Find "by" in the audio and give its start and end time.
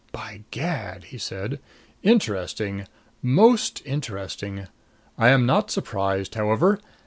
0.11-0.45